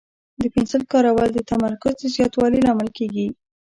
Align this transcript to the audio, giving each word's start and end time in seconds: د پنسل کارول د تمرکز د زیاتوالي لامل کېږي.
د 0.41 0.43
پنسل 0.53 0.81
کارول 0.91 1.29
د 1.33 1.39
تمرکز 1.51 1.93
د 1.99 2.03
زیاتوالي 2.15 2.59
لامل 2.65 2.89
کېږي. 2.97 3.27